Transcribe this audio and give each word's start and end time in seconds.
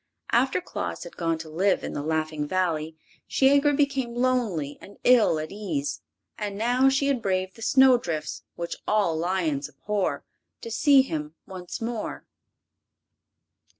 After 0.31 0.59
Claus 0.61 1.03
had 1.03 1.15
gone 1.15 1.37
to 1.37 1.47
live 1.47 1.83
in 1.83 1.93
the 1.93 2.01
Laughing 2.01 2.47
Valley 2.47 2.97
Shiegra 3.27 3.75
became 3.77 4.15
lonely 4.15 4.79
and 4.81 4.97
ill 5.03 5.37
at 5.37 5.51
ease, 5.51 6.01
and 6.39 6.57
now 6.57 6.89
she 6.89 7.05
had 7.05 7.21
braved 7.21 7.55
the 7.55 7.61
snow 7.61 7.99
drifts, 7.99 8.41
which 8.55 8.77
all 8.87 9.15
lions 9.15 9.69
abhor, 9.69 10.25
to 10.61 10.71
see 10.71 11.03
him 11.03 11.35
once 11.45 11.81
more. 11.81 12.25